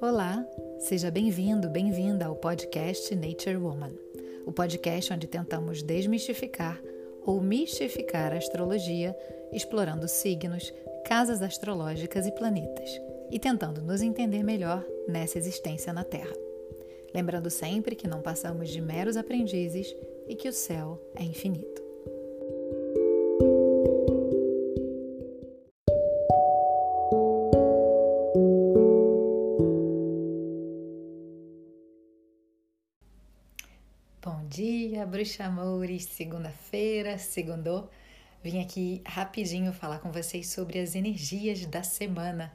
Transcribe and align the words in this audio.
Olá, 0.00 0.42
seja 0.78 1.10
bem-vindo, 1.10 1.68
bem-vinda 1.68 2.24
ao 2.24 2.34
podcast 2.34 3.14
Nature 3.14 3.58
Woman, 3.58 3.92
o 4.46 4.52
podcast 4.52 5.12
onde 5.12 5.26
tentamos 5.26 5.82
desmistificar 5.82 6.80
ou 7.26 7.38
mistificar 7.40 8.32
a 8.32 8.38
astrologia, 8.38 9.14
explorando 9.52 10.08
signos, 10.08 10.72
casas 11.04 11.42
astrológicas 11.42 12.26
e 12.26 12.32
planetas, 12.32 12.90
e 13.30 13.38
tentando 13.38 13.82
nos 13.82 14.00
entender 14.00 14.42
melhor 14.42 14.82
nessa 15.06 15.36
existência 15.36 15.92
na 15.92 16.02
Terra. 16.02 16.34
Lembrando 17.14 17.50
sempre 17.50 17.94
que 17.94 18.08
não 18.08 18.22
passamos 18.22 18.70
de 18.70 18.80
meros 18.80 19.18
aprendizes 19.18 19.94
e 20.26 20.34
que 20.34 20.48
o 20.48 20.52
céu 20.52 20.98
é 21.14 21.22
infinito. 21.22 21.79
Amores! 35.38 36.06
Segunda-feira, 36.06 37.18
segundou. 37.18 37.90
Vim 38.42 38.58
aqui 38.58 39.02
rapidinho 39.04 39.70
falar 39.70 39.98
com 39.98 40.10
vocês 40.10 40.48
sobre 40.48 40.78
as 40.78 40.94
energias 40.94 41.66
da 41.66 41.82
semana. 41.82 42.50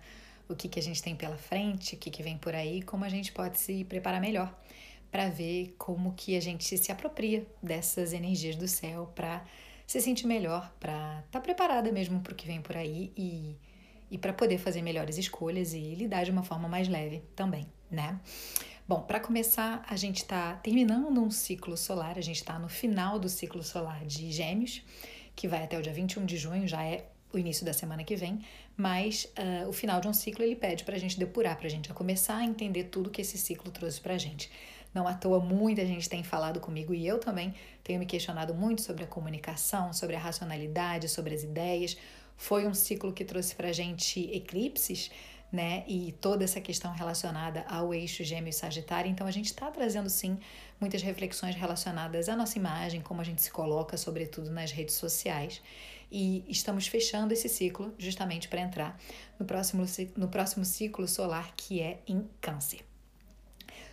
O 0.50 0.56
que, 0.56 0.68
que 0.68 0.80
a 0.80 0.82
gente 0.82 1.02
tem 1.02 1.16
pela 1.16 1.38
frente, 1.38 1.94
o 1.94 1.98
que, 1.98 2.10
que 2.10 2.24
vem 2.24 2.40
por 2.40 2.56
aí, 2.56 2.82
como 2.82 3.06
a 3.06 3.10
gente 3.10 3.32
pode 3.32 3.60
se 3.60 3.84
preparar 3.84 4.20
melhor 4.20 4.52
para 5.12 5.30
ver 5.30 5.76
como 5.78 6.14
que 6.14 6.36
a 6.36 6.40
gente 6.40 6.76
se 6.76 6.92
apropria 6.92 7.46
dessas 7.62 8.14
energias 8.14 8.56
do 8.56 8.68
céu 8.68 9.12
para 9.14 9.46
se 9.86 10.02
sentir 10.02 10.26
melhor, 10.26 10.74
para 10.80 11.20
estar 11.20 11.40
tá 11.40 11.42
preparada 11.42 11.92
mesmo 11.92 12.20
para 12.20 12.34
o 12.34 12.36
que 12.36 12.48
vem 12.48 12.64
por 12.64 12.76
aí 12.76 13.14
e, 13.16 13.56
e 14.10 14.18
para 14.18 14.34
poder 14.34 14.58
fazer 14.58 14.82
melhores 14.82 15.20
escolhas 15.20 15.74
e 15.74 15.94
lidar 15.94 16.24
de 16.24 16.32
uma 16.32 16.42
forma 16.42 16.68
mais 16.68 16.88
leve 16.88 17.22
também, 17.36 17.68
né? 17.92 18.20
Bom, 18.88 19.02
para 19.02 19.20
começar, 19.20 19.84
a 19.90 19.96
gente 19.96 20.18
está 20.18 20.54
terminando 20.58 21.20
um 21.20 21.32
ciclo 21.32 21.76
solar, 21.76 22.20
a 22.20 22.22
gente 22.22 22.36
está 22.36 22.60
no 22.60 22.70
final 22.70 23.18
do 23.18 23.28
ciclo 23.28 23.64
solar 23.64 24.06
de 24.06 24.32
Gêmeos, 24.32 24.84
que 25.36 25.48
vai 25.48 25.64
até 25.64 25.80
o 25.80 25.82
dia 25.82 25.92
21 25.92 26.24
de 26.24 26.38
junho, 26.38 26.68
já 26.68 26.84
é 26.84 27.04
o 27.34 27.40
início 27.40 27.66
da 27.66 27.74
semana 27.74 28.04
que 28.04 28.16
vem, 28.16 28.46
mas 28.78 29.28
uh, 29.40 29.68
o 29.68 29.74
final 29.74 30.00
de 30.00 30.08
um 30.08 30.14
ciclo 30.14 30.44
ele 30.44 30.56
pede 30.56 30.84
para 30.84 30.96
a 30.96 31.00
gente 31.00 31.18
depurar, 31.18 31.58
para 31.58 31.66
a 31.66 31.70
gente 31.70 31.92
começar 31.94 32.38
a 32.38 32.46
entender 32.46 32.84
tudo 32.84 33.10
que 33.10 33.22
esse 33.22 33.40
ciclo 33.40 33.72
trouxe 33.72 34.00
para 34.00 34.14
a 34.14 34.18
gente. 34.20 34.52
Não 34.94 35.08
à 35.08 35.16
toa, 35.16 35.40
muita 35.40 35.84
gente 35.84 36.08
tem 36.08 36.24
falado 36.24 36.60
comigo 36.60 36.94
e 36.94 37.08
eu 37.08 37.18
também 37.18 37.56
tenho 37.84 37.98
me 37.98 38.06
questionado 38.06 38.54
muito 38.54 38.84
sobre 38.84 39.04
a 39.04 39.08
comunicação, 39.08 39.94
sobre 39.94 40.16
a 40.16 40.20
racionalidade, 40.20 41.10
sobre 41.10 41.34
as 41.34 41.42
ideias. 41.42 41.98
Foi 42.38 42.68
um 42.68 42.74
ciclo 42.76 43.12
que 43.12 43.26
trouxe 43.26 43.56
para 43.56 43.70
a 43.70 43.74
gente 43.74 44.20
eclipses, 44.32 45.10
né? 45.56 45.84
E 45.88 46.12
toda 46.20 46.44
essa 46.44 46.60
questão 46.60 46.94
relacionada 46.94 47.66
ao 47.68 47.94
eixo 47.94 48.24
gêmeo 48.24 48.50
e 48.50 48.54
sagitário. 48.54 49.10
Então, 49.10 49.26
a 49.26 49.32
gente 49.32 49.46
está 49.46 49.72
trazendo, 49.72 50.10
sim, 50.10 50.38
muitas 50.80 51.02
reflexões 51.02 51.56
relacionadas 51.56 52.28
à 52.28 52.36
nossa 52.36 52.60
imagem, 52.60 53.02
como 53.02 53.22
a 53.22 53.24
gente 53.24 53.42
se 53.42 53.50
coloca, 53.50 53.98
sobretudo 53.98 54.52
nas 54.52 54.72
redes 54.72 54.96
sociais. 54.96 55.62
E 56.12 56.44
estamos 56.48 56.88
fechando 56.88 57.34
esse 57.34 57.50
ciclo 57.50 57.94
justamente 57.98 58.48
para 58.48 58.62
entrar 58.62 59.00
no 59.40 59.46
próximo, 59.46 59.86
no 60.16 60.28
próximo 60.28 60.66
ciclo 60.66 61.08
solar, 61.08 61.54
que 61.56 61.82
é 61.82 62.02
em 62.06 62.30
Câncer. 62.42 62.82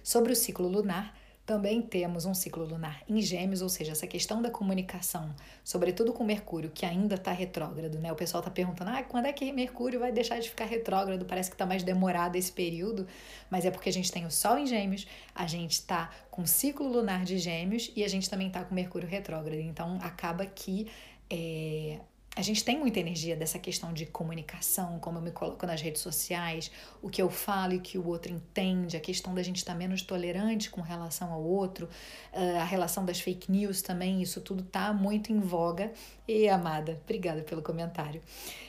Sobre 0.02 0.32
o 0.32 0.36
ciclo 0.36 0.68
lunar, 0.68 1.16
também 1.52 1.82
temos 1.82 2.24
um 2.24 2.32
ciclo 2.32 2.64
lunar 2.64 3.02
em 3.06 3.20
Gêmeos, 3.20 3.60
ou 3.60 3.68
seja, 3.68 3.92
essa 3.92 4.06
questão 4.06 4.40
da 4.40 4.50
comunicação, 4.50 5.34
sobretudo 5.62 6.10
com 6.10 6.24
Mercúrio, 6.24 6.70
que 6.70 6.86
ainda 6.86 7.16
está 7.16 7.30
retrógrado, 7.30 7.98
né? 7.98 8.10
O 8.10 8.16
pessoal 8.16 8.40
está 8.40 8.50
perguntando, 8.50 8.90
ah, 8.90 9.02
quando 9.02 9.26
é 9.26 9.34
que 9.34 9.52
Mercúrio 9.52 10.00
vai 10.00 10.10
deixar 10.10 10.38
de 10.38 10.48
ficar 10.48 10.64
retrógrado? 10.64 11.26
Parece 11.26 11.50
que 11.50 11.54
está 11.54 11.66
mais 11.66 11.82
demorado 11.82 12.36
esse 12.36 12.50
período, 12.50 13.06
mas 13.50 13.66
é 13.66 13.70
porque 13.70 13.90
a 13.90 13.92
gente 13.92 14.10
tem 14.10 14.24
o 14.24 14.30
Sol 14.30 14.56
em 14.56 14.66
Gêmeos, 14.66 15.06
a 15.34 15.46
gente 15.46 15.72
está 15.72 16.10
com 16.30 16.46
ciclo 16.46 16.88
lunar 16.88 17.22
de 17.22 17.36
Gêmeos 17.36 17.92
e 17.94 18.02
a 18.02 18.08
gente 18.08 18.30
também 18.30 18.46
está 18.46 18.64
com 18.64 18.74
Mercúrio 18.74 19.06
retrógrado. 19.06 19.60
Então 19.60 19.98
acaba 20.00 20.46
que 20.46 20.90
é, 21.28 22.00
a 22.34 22.40
gente 22.40 22.64
tem 22.64 22.78
muita 22.78 22.98
energia 22.98 23.36
dessa 23.36 23.58
questão 23.58 23.92
de 23.92 24.06
comunicação, 24.06 24.98
como 24.98 25.18
eu 25.18 25.22
me 25.22 25.30
coloco 25.30 25.66
nas 25.66 25.82
redes 25.82 26.00
sociais, 26.00 26.70
o 27.02 27.10
que 27.10 27.20
eu 27.20 27.28
falo 27.28 27.74
e 27.74 27.78
que 27.78 27.98
o 27.98 28.06
outro 28.06 28.32
entende, 28.32 28.96
a 28.96 29.00
questão 29.00 29.34
da 29.34 29.42
gente 29.42 29.56
estar 29.56 29.74
menos 29.74 30.00
tolerante 30.00 30.70
com 30.70 30.80
relação 30.80 31.30
ao 31.30 31.42
outro, 31.42 31.90
eh, 32.32 32.58
a 32.58 32.64
relação 32.64 33.04
das 33.04 33.20
fake 33.20 33.52
news 33.52 33.82
também, 33.82 34.22
isso 34.22 34.40
tudo 34.40 34.62
está 34.62 34.94
muito 34.94 35.30
em 35.30 35.40
voga. 35.40 35.92
E, 36.26 36.48
amada, 36.48 36.98
obrigada 37.04 37.42
pelo 37.42 37.60
comentário. 37.60 38.22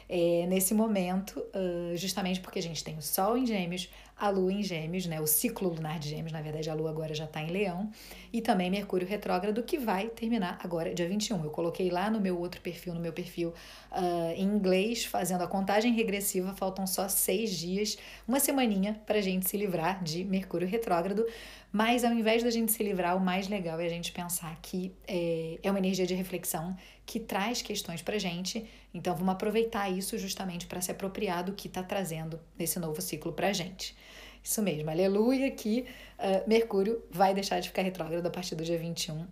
É, 0.09 0.45
nesse 0.47 0.73
momento, 0.73 1.41
justamente 1.95 2.39
porque 2.41 2.59
a 2.59 2.61
gente 2.61 2.83
tem 2.83 2.97
o 2.97 3.01
Sol 3.01 3.37
em 3.37 3.45
Gêmeos, 3.45 3.89
a 4.17 4.29
Lua 4.29 4.51
em 4.51 4.63
Gêmeos, 4.63 5.05
né? 5.05 5.19
O 5.19 5.27
ciclo 5.27 5.69
lunar 5.69 5.99
de 5.99 6.09
Gêmeos, 6.09 6.31
na 6.31 6.41
verdade, 6.41 6.69
a 6.69 6.73
Lua 6.73 6.89
agora 6.89 7.13
já 7.13 7.25
está 7.25 7.41
em 7.41 7.51
Leão, 7.51 7.89
e 8.31 8.41
também 8.41 8.69
Mercúrio 8.69 9.07
retrógrado, 9.07 9.61
que 9.63 9.77
vai 9.77 10.07
terminar 10.07 10.59
agora 10.63 10.93
dia 10.93 11.07
21. 11.07 11.43
Eu 11.43 11.49
coloquei 11.49 11.89
lá 11.89 12.09
no 12.09 12.19
meu 12.19 12.39
outro 12.39 12.61
perfil, 12.61 12.93
no 12.93 12.99
meu 12.99 13.13
perfil 13.13 13.49
uh, 13.91 14.31
em 14.35 14.43
inglês, 14.43 15.05
fazendo 15.05 15.43
a 15.43 15.47
contagem 15.47 15.93
regressiva, 15.93 16.53
faltam 16.53 16.87
só 16.87 17.07
seis 17.07 17.51
dias, 17.57 17.97
uma 18.27 18.39
semaninha 18.39 19.01
para 19.05 19.19
a 19.19 19.21
gente 19.21 19.49
se 19.49 19.57
livrar 19.57 20.03
de 20.03 20.23
Mercúrio 20.23 20.67
retrógrado. 20.67 21.25
Mas 21.71 22.03
ao 22.03 22.13
invés 22.13 22.43
da 22.43 22.51
gente 22.51 22.71
se 22.71 22.83
livrar, 22.83 23.17
o 23.17 23.19
mais 23.19 23.47
legal 23.47 23.79
é 23.79 23.85
a 23.85 23.89
gente 23.89 24.11
pensar 24.11 24.55
que 24.61 24.93
é, 25.07 25.57
é 25.63 25.71
uma 25.71 25.79
energia 25.79 26.05
de 26.05 26.13
reflexão 26.13 26.75
que 27.05 27.19
traz 27.19 27.61
questões 27.61 28.01
para 28.01 28.17
gente. 28.17 28.65
Então 28.93 29.15
vamos 29.15 29.33
aproveitar 29.33 29.89
isso 29.89 30.17
justamente 30.17 30.65
para 30.67 30.81
se 30.81 30.91
apropriar 30.91 31.43
do 31.43 31.53
que 31.53 31.67
está 31.67 31.83
trazendo 31.83 32.39
nesse 32.57 32.79
novo 32.79 33.01
ciclo 33.01 33.33
para 33.33 33.51
gente. 33.53 33.95
Isso 34.43 34.61
mesmo, 34.61 34.89
aleluia, 34.89 35.49
que 35.51 35.85
uh, 36.19 36.47
Mercúrio 36.49 37.01
vai 37.09 37.33
deixar 37.33 37.59
de 37.61 37.69
ficar 37.69 37.81
retrógrado 37.81 38.25
a 38.25 38.29
partir 38.29 38.55
do 38.55 38.63
dia 38.63 38.77
21 38.77 39.21
uh, 39.21 39.27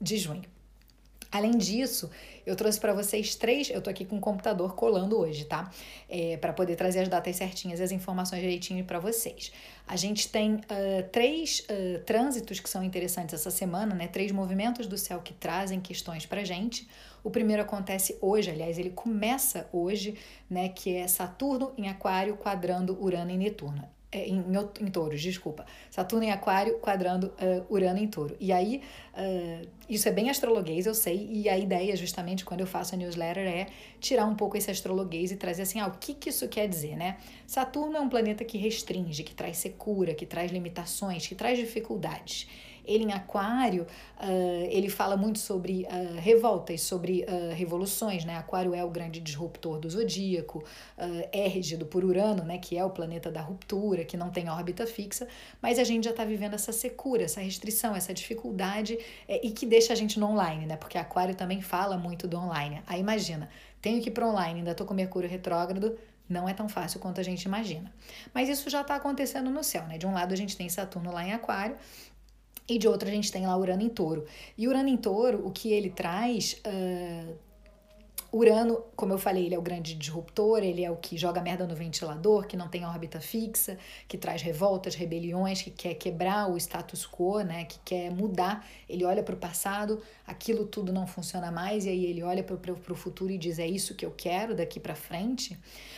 de 0.00 0.18
junho. 0.18 0.55
Além 1.36 1.58
disso, 1.58 2.10
eu 2.46 2.56
trouxe 2.56 2.80
para 2.80 2.94
vocês 2.94 3.34
três. 3.34 3.68
Eu 3.68 3.82
tô 3.82 3.90
aqui 3.90 4.06
com 4.06 4.16
o 4.16 4.20
computador 4.20 4.74
colando 4.74 5.18
hoje, 5.18 5.44
tá? 5.44 5.70
É, 6.08 6.38
para 6.38 6.50
poder 6.50 6.76
trazer 6.76 7.00
as 7.00 7.08
datas 7.08 7.36
certinhas 7.36 7.78
e 7.78 7.82
as 7.82 7.92
informações 7.92 8.40
direitinho 8.40 8.82
para 8.86 8.98
vocês. 8.98 9.52
A 9.86 9.96
gente 9.96 10.30
tem 10.30 10.54
uh, 10.54 10.60
três 11.12 11.60
uh, 11.60 12.02
trânsitos 12.04 12.58
que 12.58 12.70
são 12.70 12.82
interessantes 12.82 13.34
essa 13.34 13.50
semana, 13.50 13.94
né? 13.94 14.08
Três 14.08 14.32
movimentos 14.32 14.86
do 14.86 14.96
céu 14.96 15.20
que 15.20 15.34
trazem 15.34 15.78
questões 15.78 16.24
para 16.24 16.42
gente. 16.42 16.88
O 17.22 17.30
primeiro 17.30 17.60
acontece 17.60 18.16
hoje, 18.22 18.50
aliás, 18.50 18.78
ele 18.78 18.90
começa 18.90 19.68
hoje, 19.70 20.14
né? 20.48 20.70
Que 20.70 20.96
é 20.96 21.06
Saturno 21.06 21.74
em 21.76 21.86
Aquário 21.88 22.38
quadrando 22.38 22.96
Urano 22.98 23.30
e 23.30 23.36
Netuno 23.36 23.95
em, 24.18 24.44
em 24.80 24.86
touros, 24.90 25.20
desculpa. 25.20 25.64
Saturno 25.90 26.24
em 26.24 26.30
aquário, 26.30 26.78
quadrando 26.78 27.32
uh, 27.40 27.72
Urano 27.72 27.98
em 27.98 28.08
touro. 28.08 28.36
E 28.40 28.52
aí, 28.52 28.82
uh, 29.14 29.68
isso 29.88 30.08
é 30.08 30.12
bem 30.12 30.30
astrologuês, 30.30 30.86
eu 30.86 30.94
sei, 30.94 31.28
e 31.30 31.48
a 31.48 31.58
ideia, 31.58 31.96
justamente, 31.96 32.44
quando 32.44 32.60
eu 32.60 32.66
faço 32.66 32.94
a 32.94 32.98
newsletter, 32.98 33.46
é 33.46 33.66
tirar 34.00 34.26
um 34.26 34.34
pouco 34.34 34.56
esse 34.56 34.70
astrologuês 34.70 35.30
e 35.30 35.36
trazer 35.36 35.62
assim, 35.62 35.80
ah, 35.80 35.86
o 35.86 35.98
que, 35.98 36.14
que 36.14 36.30
isso 36.30 36.48
quer 36.48 36.68
dizer, 36.68 36.96
né? 36.96 37.18
Saturno 37.46 37.96
é 37.96 38.00
um 38.00 38.08
planeta 38.08 38.44
que 38.44 38.58
restringe, 38.58 39.22
que 39.22 39.34
traz 39.34 39.58
secura, 39.58 40.14
que 40.14 40.26
traz 40.26 40.50
limitações, 40.50 41.26
que 41.26 41.34
traz 41.34 41.58
dificuldades. 41.58 42.48
Ele 42.86 43.04
em 43.04 43.12
Aquário, 43.12 43.82
uh, 43.82 44.68
ele 44.70 44.88
fala 44.88 45.16
muito 45.16 45.38
sobre 45.38 45.86
uh, 45.90 46.20
revoltas, 46.20 46.80
sobre 46.82 47.24
uh, 47.24 47.54
revoluções, 47.54 48.24
né? 48.24 48.36
Aquário 48.36 48.74
é 48.74 48.84
o 48.84 48.90
grande 48.90 49.20
disruptor 49.20 49.78
do 49.78 49.90
zodíaco, 49.90 50.64
é 51.32 51.46
regido 51.48 51.86
por 51.86 52.04
Urano, 52.04 52.44
né? 52.44 52.58
Que 52.58 52.76
é 52.76 52.84
o 52.84 52.90
planeta 52.90 53.30
da 53.30 53.40
ruptura, 53.40 54.04
que 54.04 54.16
não 54.16 54.30
tem 54.30 54.48
órbita 54.48 54.86
fixa, 54.86 55.26
mas 55.60 55.78
a 55.78 55.84
gente 55.84 56.04
já 56.04 56.10
está 56.10 56.24
vivendo 56.24 56.54
essa 56.54 56.72
secura, 56.72 57.24
essa 57.24 57.40
restrição, 57.40 57.94
essa 57.94 58.14
dificuldade 58.14 58.98
é, 59.28 59.44
e 59.46 59.50
que 59.50 59.66
deixa 59.66 59.92
a 59.92 59.96
gente 59.96 60.18
no 60.18 60.26
online, 60.26 60.66
né? 60.66 60.76
Porque 60.76 60.98
Aquário 60.98 61.34
também 61.34 61.60
fala 61.60 61.96
muito 61.96 62.26
do 62.26 62.36
online. 62.36 62.82
Aí 62.86 63.00
imagina, 63.00 63.48
tenho 63.80 64.00
que 64.00 64.08
ir 64.08 64.12
para 64.12 64.26
online, 64.26 64.60
ainda 64.60 64.72
estou 64.72 64.86
com 64.86 64.94
Mercúrio 64.94 65.28
retrógrado, 65.28 65.98
não 66.28 66.48
é 66.48 66.54
tão 66.54 66.68
fácil 66.68 66.98
quanto 66.98 67.20
a 67.20 67.24
gente 67.24 67.44
imagina. 67.44 67.92
Mas 68.34 68.48
isso 68.48 68.68
já 68.68 68.80
está 68.80 68.96
acontecendo 68.96 69.50
no 69.50 69.62
céu, 69.62 69.84
né? 69.86 69.96
De 69.96 70.06
um 70.06 70.12
lado 70.12 70.32
a 70.32 70.36
gente 70.36 70.56
tem 70.56 70.68
Saturno 70.68 71.12
lá 71.12 71.24
em 71.24 71.32
Aquário 71.32 71.76
e 72.68 72.78
de 72.78 72.88
outro 72.88 73.08
a 73.08 73.12
gente 73.12 73.30
tem 73.30 73.46
lá 73.46 73.56
Urano 73.56 73.82
em 73.82 73.88
touro. 73.88 74.24
E 74.56 74.66
Urano 74.66 74.88
em 74.88 74.96
touro, 74.96 75.46
o 75.46 75.50
que 75.50 75.72
ele 75.72 75.90
traz. 75.90 76.60
Uh, 76.66 77.46
Urano, 78.32 78.82
como 78.96 79.12
eu 79.12 79.18
falei, 79.18 79.46
ele 79.46 79.54
é 79.54 79.58
o 79.58 79.62
grande 79.62 79.94
disruptor, 79.94 80.58
ele 80.58 80.84
é 80.84 80.90
o 80.90 80.96
que 80.96 81.16
joga 81.16 81.40
merda 81.40 81.66
no 81.66 81.74
ventilador, 81.74 82.46
que 82.46 82.56
não 82.56 82.68
tem 82.68 82.84
órbita 82.84 83.20
fixa, 83.20 83.78
que 84.08 84.18
traz 84.18 84.42
revoltas, 84.42 84.94
rebeliões, 84.94 85.62
que 85.62 85.70
quer 85.70 85.94
quebrar 85.94 86.50
o 86.50 86.56
status 86.56 87.06
quo, 87.06 87.40
né, 87.40 87.64
que 87.64 87.78
quer 87.84 88.10
mudar. 88.10 88.66
Ele 88.88 89.04
olha 89.04 89.22
para 89.22 89.34
o 89.34 89.38
passado, 89.38 90.02
aquilo 90.26 90.66
tudo 90.66 90.92
não 90.92 91.06
funciona 91.06 91.50
mais, 91.52 91.86
e 91.86 91.88
aí 91.88 92.04
ele 92.04 92.22
olha 92.22 92.42
para 92.42 92.72
o 92.72 92.96
futuro 92.96 93.30
e 93.30 93.38
diz: 93.38 93.58
é 93.58 93.66
isso 93.66 93.94
que 93.94 94.04
eu 94.04 94.10
quero 94.10 94.54
daqui 94.54 94.80
para 94.80 94.94
frente. 94.94 95.56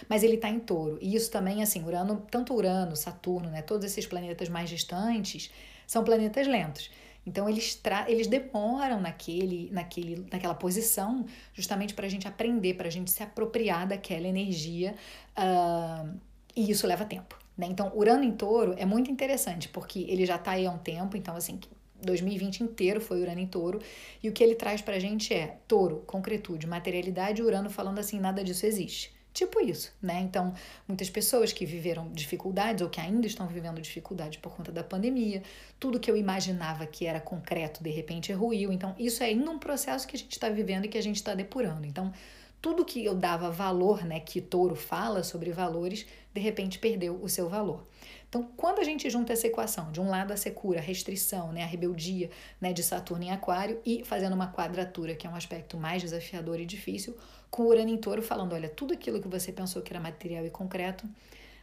Mas 0.09 0.23
ele 0.23 0.35
está 0.35 0.51
em 0.51 0.61
touro. 0.61 0.99
E 1.01 1.17
isso 1.17 1.31
também, 1.31 1.63
assim, 1.63 1.83
Urano, 1.83 2.25
tanto 2.31 2.55
Urano, 2.55 2.95
Saturno, 2.95 3.49
né, 3.51 3.63
todos 3.63 3.87
esses 3.87 4.07
planetas 4.07 4.49
mais 4.49 4.69
distantes 4.69 5.51
são 5.89 6.05
planetas 6.05 6.47
lentos. 6.47 6.91
Então 7.27 7.49
eles, 7.49 7.81
eles 8.07 8.27
demoram 8.27 9.01
naquele, 9.01 9.71
naquele, 9.73 10.27
naquela 10.31 10.55
posição 10.55 11.27
justamente 11.53 11.95
para 11.95 12.07
a 12.07 12.09
gente 12.09 12.29
aprender, 12.29 12.75
para 12.75 12.87
a 12.87 12.91
gente 12.91 13.11
se 13.11 13.23
apropriar 13.23 13.89
daquela 13.89 14.29
energia 14.29 14.95
uh, 15.37 16.17
e 16.55 16.71
isso 16.71 16.87
leva 16.87 17.05
tempo. 17.05 17.37
Né? 17.57 17.67
Então, 17.69 17.91
Urano 17.95 18.23
em 18.23 18.33
Touro 18.33 18.75
é 18.79 18.85
muito 18.85 19.11
interessante, 19.11 19.69
porque 19.69 20.07
ele 20.09 20.25
já 20.25 20.37
está 20.37 20.53
aí 20.53 20.67
há 20.67 20.71
um 20.71 20.79
tempo, 20.79 21.17
então, 21.17 21.35
assim, 21.35 21.59
2020 22.01 22.61
inteiro 22.61 23.01
foi 23.01 23.21
Urano 23.21 23.41
em 23.41 23.47
Touro, 23.47 23.81
e 24.23 24.29
o 24.29 24.33
que 24.33 24.45
ele 24.45 24.55
traz 24.55 24.81
pra 24.81 24.99
gente 25.01 25.35
é 25.35 25.59
Touro, 25.67 26.05
concretude, 26.07 26.69
materialidade, 26.69 27.43
Urano 27.43 27.69
falando 27.69 27.99
assim, 27.99 28.21
nada 28.21 28.45
disso 28.45 28.65
existe. 28.65 29.18
Tipo 29.39 29.61
isso, 29.61 29.93
né? 30.03 30.19
Então, 30.19 30.53
muitas 30.89 31.09
pessoas 31.09 31.53
que 31.53 31.65
viveram 31.65 32.11
dificuldades 32.11 32.83
ou 32.83 32.91
que 32.91 33.01
ainda 33.01 33.25
estão 33.25 33.47
vivendo 33.47 33.81
dificuldades 33.81 34.37
por 34.41 34.53
conta 34.53 34.73
da 34.73 34.83
pandemia, 34.83 35.45
tudo 35.79 36.01
que 36.01 36.11
eu 36.11 36.17
imaginava 36.17 36.85
que 36.85 37.07
era 37.07 37.21
concreto, 37.21 37.81
de 37.81 37.89
repente 37.89 38.33
ruiu. 38.33 38.73
Então, 38.73 38.97
isso 38.99 39.23
é 39.23 39.27
ainda 39.27 39.49
um 39.49 39.57
processo 39.57 40.09
que 40.09 40.17
a 40.17 40.19
gente 40.19 40.33
está 40.33 40.49
vivendo 40.49 40.87
e 40.87 40.89
que 40.89 40.99
a 40.99 41.01
gente 41.01 41.15
está 41.15 41.37
depurando. 41.37 41.87
Então, 41.87 42.13
tudo 42.61 42.85
que 42.85 43.05
eu 43.05 43.15
dava 43.15 43.49
valor, 43.49 44.05
né, 44.05 44.19
que 44.19 44.41
Touro 44.41 44.75
fala 44.75 45.23
sobre 45.23 45.53
valores, 45.53 46.05
de 46.35 46.41
repente 46.41 46.81
perdeu 46.81 47.23
o 47.23 47.29
seu 47.29 47.49
valor. 47.49 47.87
Então, 48.29 48.47
quando 48.57 48.79
a 48.79 48.85
gente 48.85 49.09
junta 49.09 49.33
essa 49.33 49.47
equação, 49.47 49.91
de 49.91 50.01
um 50.01 50.11
lado 50.11 50.33
a 50.33 50.37
secura, 50.37 50.81
a 50.81 50.83
restrição, 50.83 51.51
né, 51.51 51.63
a 51.63 51.67
rebeldia 51.67 52.31
né, 52.61 52.73
de 52.75 52.83
Saturno 52.83 53.25
em 53.25 53.31
Aquário 53.31 53.81
e 53.87 54.05
fazendo 54.05 54.35
uma 54.35 54.53
quadratura, 54.53 55.15
que 55.15 55.27
é 55.27 55.31
um 55.31 55.35
aspecto 55.35 55.79
mais 55.79 56.03
desafiador 56.03 56.61
e 56.61 56.67
difícil, 56.67 57.17
com 57.51 57.65
Urano 57.65 57.89
em 57.89 57.97
Touro 57.97 58.21
falando, 58.21 58.53
olha, 58.53 58.69
tudo 58.69 58.93
aquilo 58.93 59.21
que 59.21 59.29
você 59.29 59.51
pensou 59.51 59.81
que 59.81 59.93
era 59.93 60.01
material 60.01 60.45
e 60.45 60.51
concreto 60.51 61.09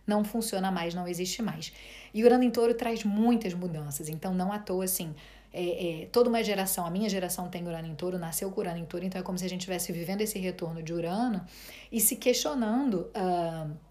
não 0.07 0.23
funciona 0.23 0.71
mais, 0.71 0.95
não 0.95 1.07
existe 1.07 1.41
mais. 1.41 1.71
E 2.13 2.23
Urano 2.23 2.43
em 2.43 2.49
Touro 2.49 2.73
traz 2.73 3.03
muitas 3.03 3.53
mudanças, 3.53 4.09
então 4.09 4.33
não 4.33 4.51
à 4.51 4.57
toa 4.57 4.85
assim, 4.85 5.13
é, 5.53 6.01
é, 6.01 6.05
toda 6.07 6.29
uma 6.29 6.43
geração, 6.43 6.85
a 6.85 6.89
minha 6.89 7.07
geração 7.07 7.47
tem 7.47 7.65
Urano 7.65 7.87
em 7.87 7.95
Touro, 7.95 8.17
nasceu 8.17 8.49
com 8.51 8.59
Urano 8.59 8.79
em 8.79 8.85
Touro, 8.85 9.05
então 9.05 9.21
é 9.21 9.23
como 9.23 9.37
se 9.37 9.45
a 9.45 9.49
gente 9.49 9.61
estivesse 9.61 9.91
vivendo 9.91 10.21
esse 10.21 10.39
retorno 10.39 10.81
de 10.81 10.93
Urano 10.93 11.45
e 11.91 12.01
se 12.01 12.15
questionando. 12.15 13.11
Uh, 13.15 13.85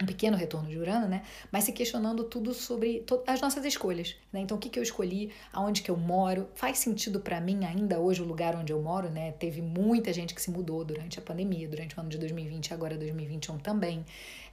um 0.00 0.06
pequeno 0.06 0.36
retorno 0.36 0.68
de 0.68 0.78
Urano, 0.78 1.06
né? 1.06 1.22
Mas 1.50 1.64
se 1.64 1.72
questionando 1.72 2.24
tudo 2.24 2.54
sobre 2.54 3.04
as 3.26 3.40
nossas 3.40 3.64
escolhas, 3.64 4.16
né? 4.32 4.40
Então, 4.40 4.56
o 4.56 4.60
que, 4.60 4.68
que 4.68 4.78
eu 4.78 4.82
escolhi, 4.82 5.30
aonde 5.52 5.82
que 5.82 5.90
eu 5.90 5.96
moro, 5.96 6.48
faz 6.54 6.78
sentido 6.78 7.20
para 7.20 7.40
mim 7.40 7.64
ainda 7.64 8.00
hoje 8.00 8.22
o 8.22 8.24
lugar 8.24 8.56
onde 8.56 8.72
eu 8.72 8.80
moro, 8.80 9.10
né? 9.10 9.32
Teve 9.32 9.60
muita 9.60 10.12
gente 10.12 10.34
que 10.34 10.42
se 10.42 10.50
mudou 10.50 10.84
durante 10.84 11.18
a 11.18 11.22
pandemia, 11.22 11.68
durante 11.68 11.96
o 11.96 12.00
ano 12.00 12.08
de 12.08 12.18
2020 12.18 12.68
e 12.68 12.74
agora 12.74 12.96
2021 12.96 13.58
também. 13.58 14.04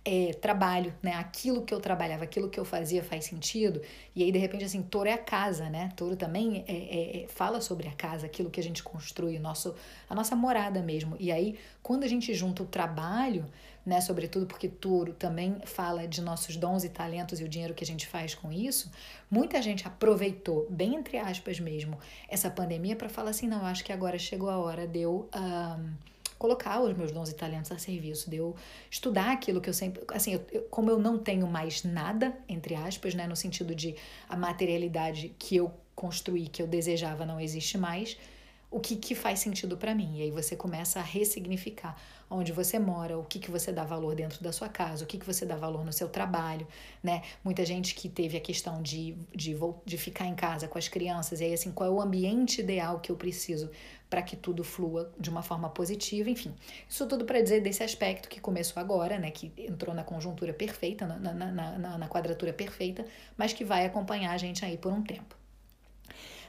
É, 0.06 0.32
trabalho, 0.34 0.94
né? 1.02 1.14
Aquilo 1.14 1.64
que 1.64 1.74
eu 1.74 1.80
trabalhava, 1.80 2.24
aquilo 2.24 2.50
que 2.50 2.60
eu 2.60 2.64
fazia 2.64 3.04
faz 3.04 3.26
sentido. 3.26 3.82
E 4.16 4.24
aí, 4.24 4.32
de 4.32 4.40
repente, 4.40 4.64
assim, 4.64 4.82
touro 4.82 5.10
é 5.10 5.14
a 5.14 5.18
casa, 5.18 5.70
né? 5.70 5.92
Touro 5.96 6.16
também 6.16 6.64
é, 6.68 6.74
é, 6.74 7.24
é, 7.24 7.28
fala 7.28 7.60
sobre 7.60 7.88
a 7.88 7.92
casa, 7.92 8.26
aquilo 8.26 8.50
que 8.50 8.60
a 8.60 8.64
gente 8.64 8.82
construi, 8.82 9.40
nosso, 9.40 9.76
a 10.10 10.16
nossa 10.16 10.36
morada 10.36 10.82
mesmo. 10.82 11.18
E 11.20 11.32
aí, 11.32 11.58
quando 11.84 12.04
a 12.04 12.08
gente 12.08 12.34
junta 12.34 12.64
o 12.64 12.66
trabalho 12.66 13.46
né? 13.90 14.00
Sobretudo 14.00 14.46
porque 14.46 14.70
Touro 14.70 15.14
também 15.14 15.58
fala 15.66 16.08
de 16.08 16.22
nossos 16.22 16.56
dons 16.56 16.84
e 16.84 16.90
talentos 16.90 17.42
e 17.42 17.44
o 17.44 17.50
dinheiro 17.50 17.74
que 17.74 17.84
a 17.84 17.88
gente 17.88 18.06
faz 18.06 18.36
com 18.36 18.52
isso. 18.52 18.92
Muita 19.30 19.62
gente 19.62 19.86
aproveitou, 19.88 20.68
bem 20.70 20.96
entre 20.96 21.18
aspas 21.18 21.60
mesmo, 21.60 21.98
essa 22.30 22.50
pandemia 22.50 22.96
para 22.96 23.10
falar 23.10 23.32
assim: 23.32 23.48
não, 23.48 23.66
acho 23.66 23.84
que 23.84 23.92
agora 23.92 24.18
chegou 24.20 24.50
a 24.50 24.58
hora 24.58 24.88
de 24.88 25.02
eu. 25.02 25.28
Um, 25.36 26.10
colocar 26.38 26.80
os 26.80 26.96
meus 26.96 27.12
dons 27.12 27.30
e 27.30 27.36
talentos 27.36 27.70
a 27.70 27.78
serviço, 27.78 28.30
de 28.30 28.38
eu 28.38 28.56
estudar 28.90 29.32
aquilo 29.34 29.60
que 29.60 29.70
eu 29.70 29.74
sempre. 29.74 30.02
Assim, 30.14 30.40
eu, 30.52 30.62
como 30.70 30.90
eu 30.90 30.98
não 30.98 31.18
tenho 31.18 31.46
mais 31.46 31.84
nada, 31.84 32.34
entre 32.48 32.76
aspas, 32.76 33.14
né, 33.14 33.28
no 33.28 33.36
sentido 33.36 33.76
de 33.76 33.94
a 34.30 34.38
materialidade 34.38 35.36
que 35.38 35.58
eu 35.58 35.70
construí, 35.94 36.48
que 36.48 36.62
eu 36.62 36.68
desejava, 36.68 37.26
não 37.26 37.42
existe 37.42 37.78
mais, 37.78 38.18
o 38.72 38.80
que, 38.80 38.96
que 38.96 39.16
faz 39.16 39.40
sentido 39.40 39.76
para 39.76 39.96
mim? 39.96 40.18
E 40.18 40.22
aí 40.24 40.32
você 40.32 40.56
começa 40.56 41.00
a 41.00 41.04
ressignificar 41.04 41.96
onde 42.30 42.52
você 42.52 42.78
mora, 42.78 43.18
o 43.18 43.24
que, 43.24 43.40
que 43.40 43.50
você 43.50 43.72
dá 43.72 43.84
valor 43.84 44.14
dentro 44.14 44.44
da 44.44 44.52
sua 44.52 44.70
casa, 44.70 45.04
o 45.04 45.08
que, 45.08 45.18
que 45.18 45.26
você 45.26 45.44
dá 45.46 45.56
valor 45.56 45.84
no 45.84 45.92
seu 45.92 46.08
trabalho, 46.08 46.68
né? 47.02 47.24
Muita 47.44 47.66
gente 47.66 47.96
que 47.96 48.08
teve 48.08 48.38
a 48.38 48.40
questão 48.40 48.84
de, 48.84 49.18
de, 49.36 49.56
de 49.84 49.98
ficar 49.98 50.26
em 50.26 50.36
casa 50.36 50.68
com 50.68 50.78
as 50.78 50.88
crianças, 50.88 51.42
e 51.42 51.46
aí 51.46 51.54
assim, 51.54 51.72
qual 51.72 51.90
é 51.90 51.92
o 51.92 52.00
ambiente 52.00 52.62
ideal 52.62 53.00
que 53.00 53.12
eu 53.12 53.16
preciso 53.16 53.72
para 54.08 54.22
que 54.22 54.36
tudo 54.36 54.64
flua 54.64 55.12
de 55.20 55.30
uma 55.30 55.42
forma 55.42 55.70
positiva, 55.70 56.30
enfim. 56.30 56.54
Isso 56.88 57.08
tudo 57.08 57.26
para 57.26 57.42
dizer 57.42 57.62
desse 57.62 57.84
aspecto 57.84 58.30
que 58.30 58.40
começou 58.40 58.80
agora, 58.80 59.18
né? 59.18 59.32
Que 59.32 59.52
entrou 59.58 59.96
na 59.96 60.04
conjuntura 60.04 60.54
perfeita, 60.54 61.08
na, 61.08 61.18
na, 61.18 61.52
na, 61.52 61.98
na 61.98 62.08
quadratura 62.08 62.54
perfeita, 62.54 63.04
mas 63.36 63.54
que 63.54 63.66
vai 63.66 63.86
acompanhar 63.86 64.34
a 64.34 64.38
gente 64.38 64.64
aí 64.64 64.78
por 64.78 64.92
um 64.92 65.02
tempo. 65.02 65.39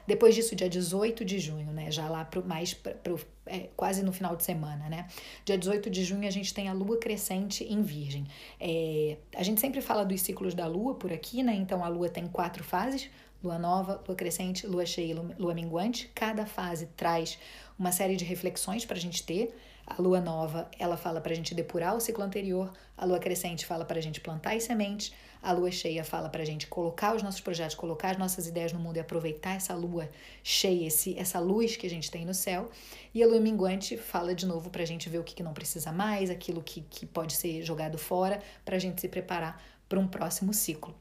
Depois 0.07 0.35
disso, 0.35 0.55
dia 0.55 0.69
18 0.69 1.23
de 1.23 1.39
junho, 1.39 1.71
né? 1.71 1.91
Já 1.91 2.09
lá 2.09 2.25
pro, 2.25 2.45
mais 2.45 2.73
pro, 2.73 3.19
é, 3.45 3.69
quase 3.75 4.03
no 4.03 4.11
final 4.11 4.35
de 4.35 4.43
semana, 4.43 4.89
né? 4.89 5.07
Dia 5.45 5.57
18 5.57 5.89
de 5.89 6.03
junho 6.03 6.27
a 6.27 6.31
gente 6.31 6.53
tem 6.53 6.67
a 6.67 6.73
lua 6.73 6.97
crescente 6.97 7.63
em 7.63 7.81
Virgem. 7.81 8.25
É, 8.59 9.17
a 9.35 9.43
gente 9.43 9.61
sempre 9.61 9.81
fala 9.81 10.03
dos 10.03 10.21
ciclos 10.21 10.53
da 10.53 10.67
lua 10.67 10.95
por 10.95 11.11
aqui, 11.11 11.43
né? 11.43 11.53
Então 11.53 11.83
a 11.83 11.87
lua 11.87 12.09
tem 12.09 12.27
quatro 12.27 12.63
fases: 12.63 13.09
lua 13.43 13.57
nova, 13.57 14.01
lua 14.07 14.15
crescente, 14.15 14.67
lua 14.67 14.85
cheia 14.85 15.13
e 15.13 15.41
lua 15.41 15.53
minguante. 15.53 16.11
Cada 16.13 16.45
fase 16.45 16.87
traz 16.95 17.37
uma 17.77 17.91
série 17.91 18.15
de 18.15 18.23
reflexões 18.23 18.85
para 18.85 18.97
a 18.97 19.01
gente 19.01 19.23
ter. 19.23 19.55
A 19.85 20.01
lua 20.01 20.21
nova, 20.21 20.69
ela 20.79 20.95
fala 20.95 21.19
para 21.19 21.33
a 21.33 21.35
gente 21.35 21.53
depurar 21.53 21.95
o 21.95 21.99
ciclo 21.99 22.23
anterior, 22.23 22.71
a 22.95 23.03
lua 23.03 23.19
crescente 23.19 23.65
fala 23.65 23.83
para 23.83 23.97
a 23.97 24.01
gente 24.01 24.21
plantar 24.21 24.55
as 24.55 24.63
sementes, 24.63 25.11
a 25.41 25.51
lua 25.51 25.71
cheia 25.71 26.03
fala 26.03 26.29
para 26.29 26.43
a 26.43 26.45
gente 26.45 26.67
colocar 26.67 27.15
os 27.15 27.23
nossos 27.23 27.41
projetos, 27.41 27.75
colocar 27.75 28.11
as 28.11 28.17
nossas 28.17 28.47
ideias 28.47 28.71
no 28.71 28.79
mundo 28.79 28.97
e 28.97 28.99
aproveitar 28.99 29.55
essa 29.55 29.73
lua 29.73 30.07
cheia, 30.43 30.87
esse, 30.87 31.17
essa 31.17 31.39
luz 31.39 31.75
que 31.75 31.87
a 31.87 31.89
gente 31.89 32.11
tem 32.11 32.23
no 32.23 32.33
céu. 32.33 32.69
E 33.13 33.21
a 33.23 33.27
lua 33.27 33.39
minguante 33.39 33.97
fala 33.97 34.35
de 34.35 34.45
novo 34.45 34.69
para 34.69 34.83
a 34.83 34.87
gente 34.87 35.09
ver 35.09 35.17
o 35.17 35.23
que, 35.23 35.33
que 35.33 35.43
não 35.43 35.53
precisa 35.53 35.91
mais, 35.91 36.29
aquilo 36.29 36.61
que, 36.61 36.81
que 36.81 37.05
pode 37.05 37.33
ser 37.33 37.63
jogado 37.63 37.97
fora, 37.97 38.39
para 38.63 38.75
a 38.75 38.79
gente 38.79 39.01
se 39.01 39.09
preparar 39.09 39.61
para 39.89 39.99
um 39.99 40.07
próximo 40.07 40.53
ciclo. 40.53 40.95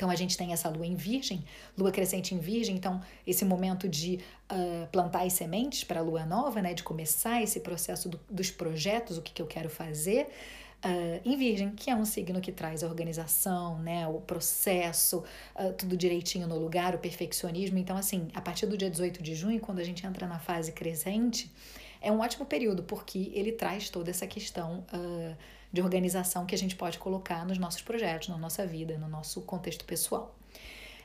Então 0.00 0.08
a 0.08 0.16
gente 0.16 0.34
tem 0.34 0.54
essa 0.54 0.70
lua 0.70 0.86
em 0.86 0.94
virgem, 0.94 1.44
lua 1.76 1.92
crescente 1.92 2.34
em 2.34 2.38
virgem, 2.38 2.74
então 2.74 3.02
esse 3.26 3.44
momento 3.44 3.86
de 3.86 4.18
uh, 4.50 4.86
plantar 4.86 5.26
as 5.26 5.34
sementes 5.34 5.84
para 5.84 6.00
a 6.00 6.02
lua 6.02 6.24
nova, 6.24 6.62
né, 6.62 6.72
de 6.72 6.82
começar 6.82 7.42
esse 7.42 7.60
processo 7.60 8.08
do, 8.08 8.18
dos 8.30 8.50
projetos, 8.50 9.18
o 9.18 9.22
que, 9.22 9.30
que 9.30 9.42
eu 9.42 9.46
quero 9.46 9.68
fazer. 9.68 10.26
Uh, 10.82 11.20
em 11.22 11.36
Virgem, 11.36 11.72
que 11.72 11.90
é 11.90 11.94
um 11.94 12.06
signo 12.06 12.40
que 12.40 12.50
traz 12.50 12.82
a 12.82 12.86
organização, 12.86 13.78
né, 13.80 14.08
o 14.08 14.22
processo, 14.22 15.22
uh, 15.54 15.70
tudo 15.74 15.94
direitinho 15.98 16.48
no 16.48 16.58
lugar, 16.58 16.94
o 16.94 16.98
perfeccionismo. 16.98 17.76
Então, 17.76 17.94
assim, 17.94 18.28
a 18.32 18.40
partir 18.40 18.64
do 18.64 18.78
dia 18.78 18.88
18 18.88 19.22
de 19.22 19.34
junho, 19.34 19.60
quando 19.60 19.80
a 19.80 19.84
gente 19.84 20.06
entra 20.06 20.26
na 20.26 20.38
fase 20.38 20.72
crescente, 20.72 21.52
é 22.00 22.10
um 22.10 22.20
ótimo 22.20 22.46
período, 22.46 22.82
porque 22.84 23.30
ele 23.34 23.52
traz 23.52 23.90
toda 23.90 24.08
essa 24.08 24.26
questão 24.26 24.82
uh, 24.94 25.36
de 25.72 25.80
organização 25.80 26.46
que 26.46 26.54
a 26.54 26.58
gente 26.58 26.76
pode 26.76 26.98
colocar 26.98 27.46
nos 27.46 27.58
nossos 27.58 27.82
projetos, 27.82 28.28
na 28.28 28.38
nossa 28.38 28.66
vida, 28.66 28.98
no 28.98 29.08
nosso 29.08 29.40
contexto 29.42 29.84
pessoal. 29.84 30.34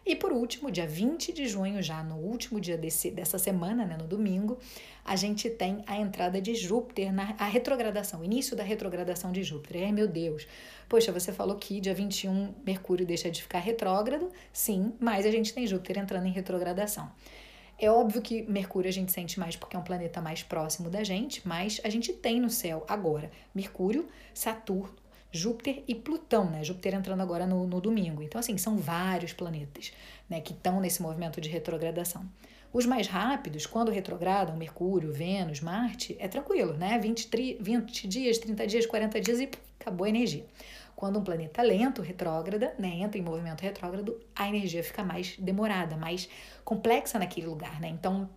E 0.06 0.16
por 0.16 0.32
último, 0.32 0.70
dia 0.70 0.86
20 0.86 1.34
de 1.34 1.48
junho, 1.48 1.82
já 1.82 2.04
no 2.04 2.16
último 2.16 2.62
dia 2.62 2.78
desse, 2.78 3.10
dessa 3.10 3.40
semana, 3.40 3.86
né, 3.86 3.98
no 3.98 4.06
domingo, 4.06 4.60
a 5.04 5.16
gente 5.16 5.50
tem 5.50 5.84
a 5.88 5.98
entrada 5.98 6.40
de 6.40 6.54
Júpiter, 6.54 7.12
na, 7.12 7.34
a 7.40 7.46
retrogradação, 7.46 8.22
o 8.22 8.24
início 8.24 8.56
da 8.56 8.64
retrogradação 8.64 9.32
de 9.32 9.42
Júpiter. 9.42 9.84
Ai, 9.84 9.92
meu 9.92 10.08
Deus. 10.08 10.48
Poxa, 10.88 11.12
você 11.12 11.34
falou 11.34 11.56
que 11.56 11.82
dia 11.82 11.94
21 11.96 12.54
Mercúrio 12.64 13.04
deixa 13.04 13.32
de 13.32 13.42
ficar 13.42 13.60
retrógrado. 13.60 14.30
Sim, 14.54 14.94
mas 15.00 15.26
a 15.26 15.32
gente 15.32 15.52
tem 15.52 15.66
Júpiter 15.66 15.98
entrando 15.98 16.28
em 16.28 16.32
retrogradação. 16.32 17.12
É 17.78 17.90
óbvio 17.90 18.22
que 18.22 18.44
Mercúrio 18.44 18.90
a 18.90 18.94
gente 18.94 19.12
sente 19.12 19.40
mais 19.40 19.56
porque 19.56 19.76
é 19.76 19.80
um 19.80 19.84
planeta 19.84 20.22
mais 20.22 20.42
próximo 20.42 20.90
da 20.90 21.04
gente, 21.04 21.46
mas 21.46 21.82
a 21.84 21.90
gente 21.90 22.14
tem 22.14 22.40
no 22.40 22.50
céu 22.50 22.86
agora 22.88 23.30
Mercúrio, 23.54 24.08
Saturno, 24.34 24.96
Júpiter 25.32 25.84
e 25.86 25.94
Plutão, 25.94 26.50
né? 26.50 26.64
Júpiter 26.64 26.94
entrando 26.94 27.22
agora 27.22 27.46
no, 27.46 27.68
no 27.68 27.82
domingo. 27.82 28.24
Então, 28.24 28.40
assim, 28.40 28.58
são 28.58 28.78
vários 28.78 29.34
planetas 29.34 29.92
né, 30.30 30.40
que 30.40 30.54
estão 30.54 30.80
nesse 30.80 31.02
movimento 31.02 31.42
de 31.42 31.50
retrogradação. 31.50 32.26
Os 32.76 32.86
mais 32.86 33.08
rápidos, 33.08 33.66
quando 33.66 33.90
retrogradam, 33.90 34.58
Mercúrio, 34.58 35.10
Vênus, 35.10 35.62
Marte, 35.62 36.14
é 36.20 36.28
tranquilo, 36.28 36.74
né? 36.74 37.00
20, 37.00 37.58
20 37.58 38.06
dias, 38.06 38.38
30 38.38 38.68
dias, 38.68 38.86
40 38.86 39.22
dias 39.22 39.40
e 39.40 39.50
acabou 39.80 40.04
a 40.04 40.10
energia. 40.10 40.46
Quando 40.94 41.18
um 41.18 41.24
planeta 41.24 41.62
lento, 41.62 42.02
retrógrada, 42.02 42.76
né, 42.78 42.90
entra 43.00 43.18
em 43.18 43.22
movimento 43.22 43.62
retrógrado, 43.62 44.20
a 44.36 44.50
energia 44.50 44.84
fica 44.84 45.06
mais 45.06 45.38
demorada, 45.40 45.96
mais 45.96 46.28
complexa 46.66 47.18
naquele 47.18 47.48
lugar, 47.48 47.80
né? 47.80 47.88
Então, 47.88 48.30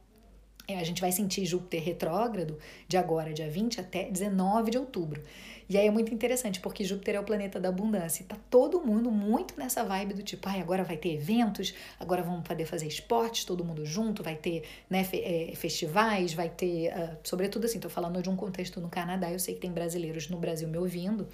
a 0.77 0.85
gente 0.85 1.01
vai 1.01 1.11
sentir 1.11 1.47
Júpiter 1.47 1.83
retrógrado 1.83 2.59
de 2.87 2.97
agora, 2.97 3.33
dia 3.33 3.49
20 3.49 3.81
até 3.81 4.11
19 4.11 4.71
de 4.71 4.79
outubro. 4.79 5.23
E 5.69 5.77
aí 5.77 5.87
é 5.87 5.91
muito 5.91 6.13
interessante, 6.15 6.61
porque 6.61 6.83
Júpiter 6.83 7.17
é 7.17 7.21
o 7.21 7.25
planeta 7.25 7.61
da 7.61 7.69
abundância. 7.69 8.23
E 8.23 8.27
tá 8.27 8.37
todo 8.49 8.81
mundo 8.81 9.11
muito 9.11 9.59
nessa 9.59 9.85
vibe 9.85 10.15
do 10.15 10.23
tipo, 10.23 10.49
ai, 10.49 10.61
agora 10.61 10.83
vai 10.83 10.97
ter 10.97 11.15
eventos, 11.15 11.75
agora 12.01 12.23
vamos 12.23 12.47
poder 12.47 12.65
fazer 12.65 12.87
esportes, 12.87 13.45
todo 13.45 13.63
mundo 13.63 13.85
junto, 13.85 14.23
vai 14.23 14.35
ter 14.35 14.63
né, 14.89 15.07
é, 15.13 15.53
festivais, 15.55 16.33
vai 16.33 16.49
ter. 16.49 16.91
Uh, 16.91 17.17
sobretudo 17.23 17.67
assim, 17.67 17.79
tô 17.79 17.91
falando 17.91 18.23
de 18.23 18.31
um 18.31 18.37
contexto 18.37 18.81
no 18.81 18.89
Canadá, 18.89 19.31
eu 19.31 19.39
sei 19.39 19.55
que 19.55 19.61
tem 19.61 19.71
brasileiros 19.71 20.29
no 20.29 20.39
Brasil 20.39 20.69
me 20.69 20.79
ouvindo. 20.79 21.29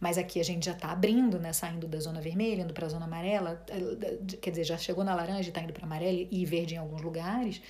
Mas 0.00 0.18
aqui 0.18 0.38
a 0.38 0.44
gente 0.44 0.66
já 0.66 0.72
está 0.72 0.90
abrindo, 0.90 1.38
né? 1.38 1.52
Saindo 1.52 1.86
da 1.88 1.98
zona 1.98 2.20
vermelha, 2.20 2.62
indo 2.62 2.74
para 2.74 2.86
a 2.86 2.88
zona 2.88 3.06
amarela. 3.06 3.64
Eh, 3.68 4.36
quer 4.40 4.50
dizer, 4.50 4.64
já 4.64 4.76
chegou 4.76 5.04
na 5.04 5.14
laranja 5.14 5.48
e 5.48 5.48
está 5.48 5.62
indo 5.62 5.72
para 5.72 5.84
amarela 5.84 6.26
e 6.30 6.44
verde 6.44 6.74
em 6.74 6.78
alguns 6.78 7.00
lugares. 7.00 7.62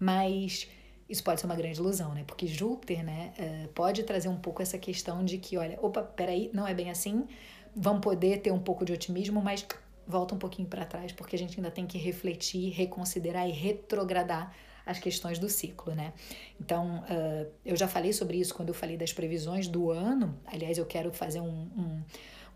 Mas 0.00 0.66
isso 1.08 1.22
pode 1.22 1.40
ser 1.40 1.46
uma 1.46 1.56
grande 1.56 1.78
ilusão, 1.78 2.14
né? 2.14 2.24
Porque 2.26 2.46
Júpiter, 2.46 3.04
né, 3.04 3.32
uh, 3.38 3.68
pode 3.68 4.02
trazer 4.04 4.28
um 4.28 4.36
pouco 4.36 4.62
essa 4.62 4.78
questão 4.78 5.24
de 5.24 5.38
que, 5.38 5.58
olha, 5.58 5.78
opa, 5.82 6.02
peraí, 6.02 6.50
não 6.54 6.66
é 6.66 6.72
bem 6.72 6.90
assim, 6.90 7.26
vão 7.74 8.00
poder 8.00 8.40
ter 8.40 8.52
um 8.52 8.60
pouco 8.60 8.84
de 8.84 8.92
otimismo, 8.92 9.42
mas 9.42 9.66
volta 10.06 10.34
um 10.34 10.38
pouquinho 10.38 10.68
para 10.68 10.84
trás, 10.84 11.12
porque 11.12 11.36
a 11.36 11.38
gente 11.38 11.58
ainda 11.58 11.70
tem 11.70 11.86
que 11.86 11.98
refletir, 11.98 12.70
reconsiderar 12.70 13.48
e 13.48 13.52
retrogradar 13.52 14.54
as 14.86 14.98
questões 14.98 15.38
do 15.38 15.48
ciclo, 15.48 15.94
né? 15.94 16.12
Então, 16.60 17.04
uh, 17.04 17.50
eu 17.64 17.76
já 17.76 17.86
falei 17.86 18.12
sobre 18.12 18.38
isso 18.38 18.54
quando 18.54 18.68
eu 18.68 18.74
falei 18.74 18.96
das 18.96 19.12
previsões 19.12 19.68
do 19.68 19.90
ano. 19.90 20.36
Aliás, 20.46 20.78
eu 20.78 20.86
quero 20.86 21.12
fazer 21.12 21.40
um, 21.40 21.68
um, 21.76 22.02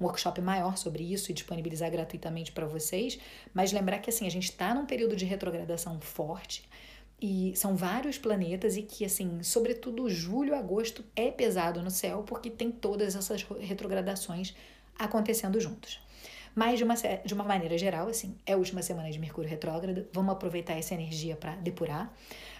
um 0.00 0.04
workshop 0.04 0.40
maior 0.40 0.76
sobre 0.76 1.04
isso 1.04 1.30
e 1.30 1.34
disponibilizar 1.34 1.90
gratuitamente 1.90 2.50
para 2.50 2.66
vocês. 2.66 3.18
Mas 3.52 3.72
lembrar 3.72 3.98
que 3.98 4.10
assim 4.10 4.26
a 4.26 4.30
gente 4.30 4.50
está 4.50 4.74
num 4.74 4.86
período 4.86 5.14
de 5.14 5.24
retrogradação 5.24 6.00
forte. 6.00 6.68
E 7.26 7.56
são 7.56 7.74
vários 7.74 8.18
planetas 8.18 8.76
e 8.76 8.82
que, 8.82 9.02
assim, 9.02 9.42
sobretudo 9.42 10.10
julho, 10.10 10.54
agosto 10.54 11.02
é 11.16 11.30
pesado 11.30 11.82
no 11.82 11.90
céu 11.90 12.22
porque 12.22 12.50
tem 12.50 12.70
todas 12.70 13.16
essas 13.16 13.42
retrogradações 13.60 14.54
acontecendo 14.98 15.58
juntos. 15.58 16.02
Mas, 16.54 16.76
de 16.76 16.84
uma, 16.84 16.94
de 16.94 17.32
uma 17.32 17.42
maneira 17.42 17.78
geral, 17.78 18.08
assim, 18.08 18.36
é 18.44 18.52
a 18.52 18.58
última 18.58 18.82
semana 18.82 19.10
de 19.10 19.18
Mercúrio 19.18 19.48
retrógrado, 19.48 20.06
vamos 20.12 20.34
aproveitar 20.34 20.74
essa 20.74 20.92
energia 20.92 21.34
para 21.34 21.56
depurar. 21.56 22.12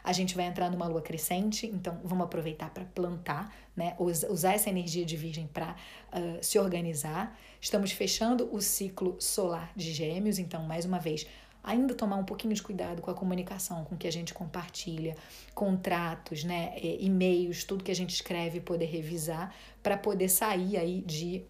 A 0.03 0.15
gente 0.15 0.35
vai 0.35 0.47
entrar 0.47 0.71
numa 0.71 0.89
lua 0.89 1.03
crescente, 1.03 1.67
então 1.67 2.01
vamos 2.03 2.25
aproveitar 2.25 2.71
para 2.71 2.87
plantar, 2.87 3.55
né? 3.77 3.95
usar 3.99 4.55
essa 4.55 4.71
energia 4.71 5.05
de 5.05 5.15
Virgem 5.15 5.47
para 5.47 5.77
uh, 6.11 6.43
se 6.43 6.59
organizar. 6.59 7.39
Estamos 7.61 7.93
fechando 7.93 8.49
o 8.51 8.63
ciclo 8.63 9.15
solar 9.21 9.71
de 9.77 9.93
Gêmeos, 9.93 10.39
então, 10.39 10.63
mais 10.63 10.87
uma 10.87 10.99
vez, 10.99 11.27
ainda 11.65 11.95
tomar 11.95 12.17
um 12.17 12.25
pouquinho 12.25 12.55
de 12.55 12.63
cuidado 12.63 13.01
com 13.01 13.11
a 13.11 13.15
comunicação, 13.15 13.85
com 13.85 13.95
o 13.95 13.99
que 13.99 14.07
a 14.07 14.13
gente 14.13 14.35
compartilha, 14.35 15.17
contratos, 15.55 16.45
né, 16.45 16.75
e-mails, 16.79 17.65
tudo 17.65 17.83
que 17.83 17.91
a 17.91 17.95
gente 17.95 18.11
escreve, 18.11 18.61
poder 18.61 18.85
revisar 18.85 19.55
para 19.83 19.97
poder 19.97 20.29
sair 20.29 20.77
aí 20.77 21.01
de 21.01 21.43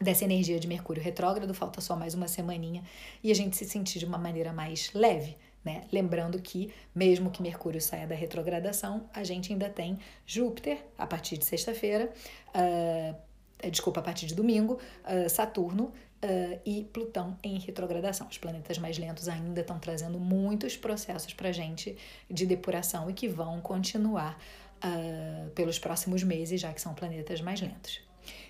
dessa 0.00 0.24
energia 0.24 0.58
de 0.58 0.66
Mercúrio 0.66 1.02
retrógrado, 1.02 1.52
falta 1.52 1.80
só 1.82 1.94
mais 1.94 2.14
uma 2.14 2.26
semaninha 2.26 2.82
e 3.22 3.30
a 3.30 3.34
gente 3.34 3.54
se 3.54 3.66
sentir 3.66 3.98
de 3.98 4.06
uma 4.06 4.16
maneira 4.16 4.50
mais 4.50 4.90
leve, 4.94 5.36
né? 5.62 5.84
Lembrando 5.92 6.40
que, 6.40 6.72
mesmo 6.94 7.30
que 7.30 7.42
Mercúrio 7.42 7.82
saia 7.82 8.06
da 8.06 8.14
retrogradação, 8.14 9.10
a 9.12 9.22
gente 9.22 9.52
ainda 9.52 9.68
tem 9.68 9.98
Júpiter 10.24 10.78
a 10.96 11.06
partir 11.06 11.36
de 11.36 11.44
sexta-feira, 11.44 12.10
uh, 12.54 13.70
desculpa, 13.70 14.00
a 14.00 14.02
partir 14.02 14.24
de 14.24 14.34
domingo, 14.34 14.78
uh, 15.04 15.28
Saturno 15.28 15.92
Uh, 16.22 16.60
e 16.66 16.84
Plutão 16.92 17.38
em 17.42 17.58
retrogradação. 17.58 18.28
Os 18.28 18.36
planetas 18.36 18.76
mais 18.76 18.98
lentos 18.98 19.26
ainda 19.26 19.62
estão 19.62 19.78
trazendo 19.78 20.20
muitos 20.20 20.76
processos 20.76 21.32
para 21.32 21.48
a 21.48 21.52
gente 21.52 21.96
de 22.28 22.44
depuração 22.44 23.08
e 23.08 23.14
que 23.14 23.26
vão 23.26 23.58
continuar 23.62 24.38
uh, 24.84 25.50
pelos 25.50 25.78
próximos 25.78 26.22
meses, 26.22 26.60
já 26.60 26.74
que 26.74 26.80
são 26.80 26.92
planetas 26.92 27.40
mais 27.40 27.60
lentos. 27.62 28.02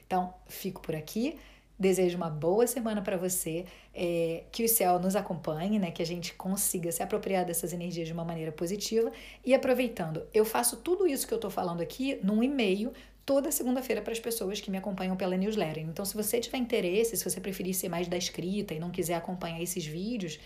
Então, 0.05 0.35
fico 0.49 0.81
por 0.81 0.97
aqui. 0.97 1.39
Desejo 1.79 2.19
uma 2.19 2.29
boa 2.29 2.67
semana 2.67 3.01
para 3.01 3.17
você, 3.17 3.65
é, 3.95 4.45
que 4.53 4.63
o 4.63 4.69
céu 4.69 4.99
nos 4.99 5.17
acompanhe, 5.17 5.79
né, 5.79 5.91
que 5.91 6.03
a 6.03 6.05
gente 6.05 6.35
consiga 6.35 6.93
se 6.93 7.03
apropriar 7.03 7.47
dessas 7.47 7.73
energias 7.73 8.07
de 8.07 8.13
uma 8.13 8.23
maneira 8.23 8.53
positiva. 8.53 9.11
E 9.43 9.55
aproveitando, 9.55 10.27
eu 10.35 10.45
faço 10.45 10.77
tudo 10.77 11.07
isso 11.07 11.27
que 11.27 11.33
eu 11.33 11.37
estou 11.37 11.51
falando 11.51 11.81
aqui 11.81 12.21
num 12.23 12.43
e-mail 12.43 12.93
toda 13.25 13.51
segunda-feira 13.51 14.03
para 14.03 14.13
as 14.13 14.21
pessoas 14.21 14.61
que 14.61 14.71
me 14.71 14.79
acompanham 14.79 15.17
pela 15.17 15.37
newsletter. 15.37 15.83
Então, 15.83 16.05
se 16.05 16.15
você 16.15 16.41
tiver 16.41 16.59
interesse, 16.59 17.17
se 17.17 17.25
você 17.25 17.41
preferir 17.41 17.75
ser 17.75 17.89
mais 17.89 18.09
da 18.09 18.17
escrita 18.17 18.75
e 18.75 18.81
não 18.81 18.91
quiser 18.91 19.15
acompanhar 19.15 19.61
esses 19.63 19.85
vídeos, 19.85 20.39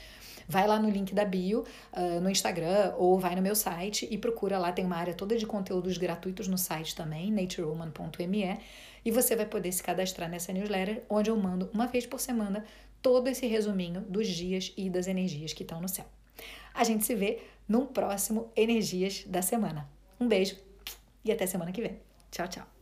vai 0.49 0.67
lá 0.67 0.79
no 0.79 0.91
link 0.91 1.15
da 1.15 1.25
bio 1.25 1.65
uh, 1.93 2.21
no 2.21 2.31
Instagram 2.31 2.95
ou 2.99 3.19
vai 3.19 3.35
no 3.35 3.43
meu 3.43 3.55
site 3.55 4.07
e 4.11 4.19
procura 4.19 4.59
lá, 4.59 4.73
tem 4.73 4.85
uma 4.85 4.97
área 4.97 5.15
toda 5.15 5.37
de 5.37 5.47
conteúdos 5.47 5.97
gratuitos 5.97 6.49
no 6.49 6.59
site 6.59 6.95
também, 6.95 7.31
naturewoman.me 7.31 8.59
e 9.05 9.11
você 9.11 9.37
vai 9.37 9.47
poder 9.47 9.73
se 9.73 9.83
cadastrar 9.83 10.29
nessa 10.29 10.53
newsletter, 10.53 11.03
onde 11.09 11.31
eu 11.31 11.37
mando 11.37 11.71
uma 11.73 11.87
vez 11.87 12.07
por 12.07 12.21
semana 12.21 12.65
todo 13.03 13.29
esse 13.29 13.47
resuminho 13.47 14.01
dos 14.03 14.27
dias 14.27 14.73
e 14.77 14.89
das 14.89 15.07
energias 15.07 15.53
que 15.53 15.63
estão 15.63 15.81
no 15.81 15.89
céu. 15.89 16.07
A 16.73 16.85
gente 16.85 17.05
se 17.05 17.15
vê 17.15 17.41
num 17.69 17.87
próximo 17.87 18.51
Energias 18.57 19.25
da 19.27 19.43
Semana. 19.43 19.89
Um 20.19 20.27
beijo 20.27 20.57
e 21.25 21.31
até 21.31 21.47
semana 21.47 21.73
que 21.73 21.83
vem. 21.83 22.14
Tchau, 22.35 22.49
tchau. 22.49 22.74